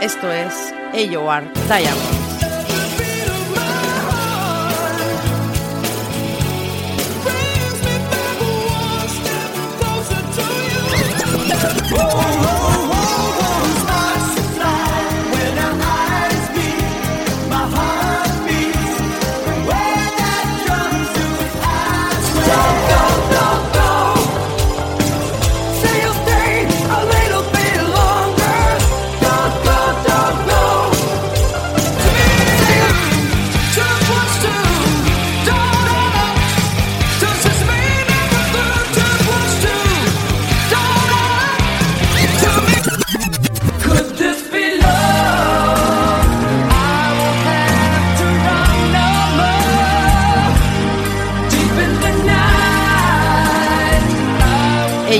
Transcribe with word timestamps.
Esto 0.00 0.30
es 0.30 0.72
AOR 0.94 1.42
Diamond. 1.66 2.27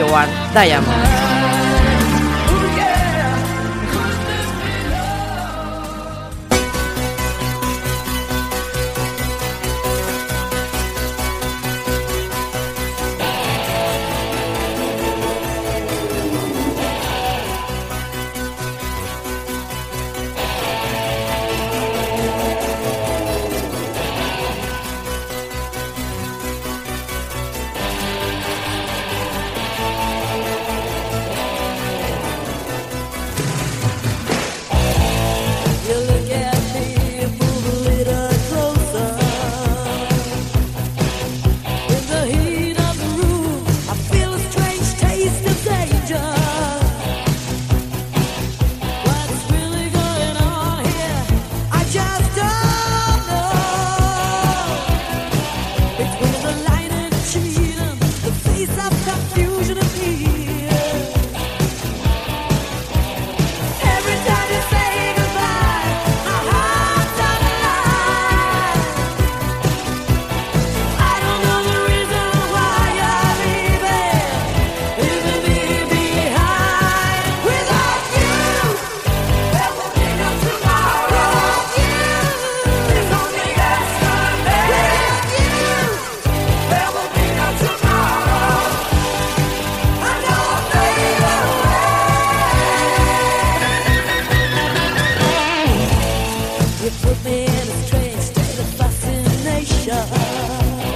Joan 0.00 0.28
Diamond. 0.54 1.09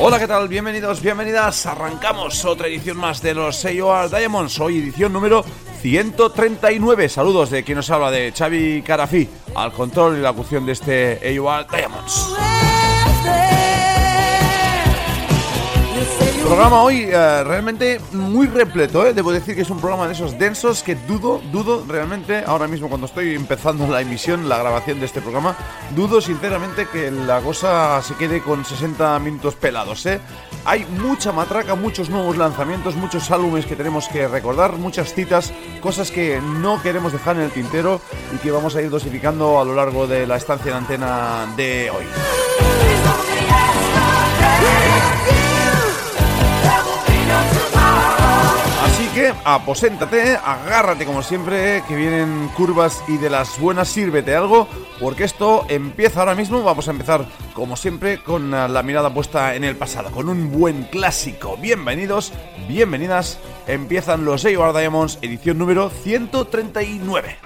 Hola, 0.06 0.18
¿qué 0.18 0.28
tal? 0.28 0.48
Bienvenidos, 0.48 1.00
bienvenidas. 1.00 1.64
Arrancamos 1.64 2.44
otra 2.44 2.68
edición 2.68 2.98
más 2.98 3.22
de 3.22 3.32
los 3.32 3.64
AOR 3.64 4.10
Diamonds. 4.10 4.60
Hoy 4.60 4.76
edición 4.76 5.14
número 5.14 5.42
139. 5.80 7.08
Saludos 7.08 7.48
de 7.48 7.64
quien 7.64 7.76
nos 7.76 7.88
habla 7.88 8.10
de 8.10 8.30
Xavi 8.30 8.82
Carafí 8.82 9.26
al 9.54 9.72
control 9.72 10.18
y 10.18 10.20
la 10.20 10.32
locución 10.32 10.66
de 10.66 10.72
este 10.72 11.38
AOR 11.38 11.66
Diamonds. 11.68 12.34
Programa 16.44 16.82
hoy 16.82 17.08
eh, 17.10 17.42
realmente 17.42 17.98
muy 18.12 18.46
repleto, 18.46 19.06
¿eh? 19.06 19.14
debo 19.14 19.32
decir 19.32 19.54
que 19.54 19.62
es 19.62 19.70
un 19.70 19.80
programa 19.80 20.06
de 20.06 20.12
esos 20.12 20.38
densos 20.38 20.82
que 20.82 20.94
dudo, 20.94 21.40
dudo 21.50 21.82
realmente, 21.88 22.44
ahora 22.46 22.68
mismo 22.68 22.90
cuando 22.90 23.06
estoy 23.06 23.34
empezando 23.34 23.86
la 23.86 24.02
emisión, 24.02 24.46
la 24.46 24.58
grabación 24.58 25.00
de 25.00 25.06
este 25.06 25.22
programa, 25.22 25.56
dudo 25.96 26.20
sinceramente 26.20 26.86
que 26.86 27.10
la 27.10 27.40
cosa 27.40 28.00
se 28.02 28.14
quede 28.16 28.42
con 28.42 28.62
60 28.62 29.18
minutos 29.20 29.54
pelados. 29.54 30.04
¿eh? 30.04 30.20
Hay 30.66 30.84
mucha 30.84 31.32
matraca, 31.32 31.76
muchos 31.76 32.10
nuevos 32.10 32.36
lanzamientos, 32.36 32.94
muchos 32.94 33.30
álbumes 33.30 33.64
que 33.64 33.74
tenemos 33.74 34.06
que 34.08 34.28
recordar, 34.28 34.74
muchas 34.74 35.14
citas, 35.14 35.50
cosas 35.80 36.10
que 36.10 36.42
no 36.42 36.80
queremos 36.82 37.14
dejar 37.14 37.36
en 37.36 37.42
el 37.42 37.52
tintero 37.52 38.02
y 38.34 38.36
que 38.36 38.50
vamos 38.50 38.76
a 38.76 38.82
ir 38.82 38.90
dosificando 38.90 39.58
a 39.58 39.64
lo 39.64 39.74
largo 39.74 40.06
de 40.06 40.26
la 40.26 40.36
estancia 40.36 40.72
en 40.72 40.76
antena 40.76 41.46
de 41.56 41.90
hoy. 41.90 42.04
Así 48.84 49.08
que 49.08 49.32
aposéntate, 49.44 50.36
agárrate 50.36 51.04
como 51.04 51.22
siempre, 51.22 51.82
que 51.88 51.96
vienen 51.96 52.48
curvas 52.56 53.02
y 53.08 53.16
de 53.16 53.30
las 53.30 53.58
buenas 53.58 53.88
sírvete 53.88 54.36
algo, 54.36 54.68
porque 55.00 55.24
esto 55.24 55.66
empieza 55.68 56.20
ahora 56.20 56.34
mismo. 56.34 56.62
Vamos 56.62 56.86
a 56.86 56.92
empezar 56.92 57.26
como 57.54 57.76
siempre 57.76 58.22
con 58.22 58.50
la 58.50 58.82
mirada 58.82 59.12
puesta 59.12 59.54
en 59.54 59.64
el 59.64 59.76
pasado, 59.76 60.10
con 60.10 60.28
un 60.28 60.52
buen 60.52 60.84
clásico. 60.84 61.56
Bienvenidos, 61.56 62.32
bienvenidas. 62.68 63.38
Empiezan 63.66 64.24
los 64.24 64.44
AOR 64.44 64.76
Diamonds, 64.76 65.18
edición 65.22 65.58
número 65.58 65.90
139. 65.90 67.38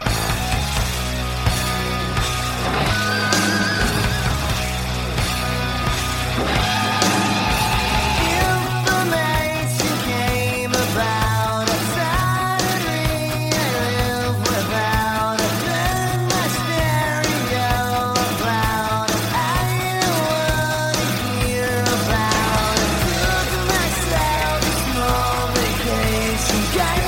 光 26.73 27.07